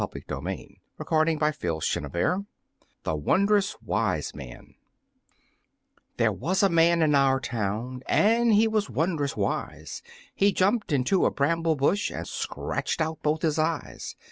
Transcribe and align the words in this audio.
[Illustration: 0.01 0.77
The 0.97 1.05
Wond'rous 1.05 1.35
Wise 1.61 1.99
Man] 2.01 2.45
The 3.03 3.13
Wond'rous 3.15 3.75
Wise 3.85 4.33
Man 4.33 4.73
There 6.17 6.31
was 6.31 6.63
a 6.63 6.69
man 6.69 7.03
in 7.03 7.13
our 7.13 7.39
town 7.39 8.01
And 8.07 8.51
he 8.51 8.67
was 8.67 8.89
wond'rous 8.89 9.37
wise; 9.37 10.01
He 10.33 10.51
jumped 10.53 10.91
into 10.91 11.27
a 11.27 11.29
bramble 11.29 11.75
bush 11.75 12.09
And 12.09 12.27
scratched 12.27 12.99
out 12.99 13.21
both 13.21 13.43
his 13.43 13.59
eyes. 13.59 14.15